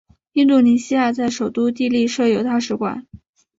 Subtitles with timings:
[0.33, 3.05] 印度尼西亚在首都帝力设有大使馆。